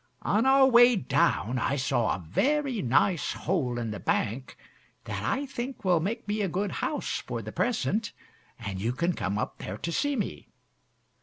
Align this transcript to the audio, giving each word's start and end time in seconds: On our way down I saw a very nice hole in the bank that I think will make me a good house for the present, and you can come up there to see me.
On 0.23 0.47
our 0.47 0.65
way 0.65 0.95
down 0.95 1.59
I 1.59 1.75
saw 1.75 2.15
a 2.15 2.25
very 2.27 2.81
nice 2.81 3.33
hole 3.33 3.77
in 3.77 3.91
the 3.91 3.99
bank 3.99 4.57
that 5.03 5.21
I 5.21 5.45
think 5.45 5.85
will 5.85 5.99
make 5.99 6.27
me 6.27 6.41
a 6.41 6.47
good 6.49 6.71
house 6.71 7.19
for 7.19 7.43
the 7.43 7.51
present, 7.51 8.11
and 8.57 8.81
you 8.81 8.93
can 8.93 9.13
come 9.13 9.37
up 9.37 9.59
there 9.59 9.77
to 9.77 9.91
see 9.91 10.15
me. 10.15 10.47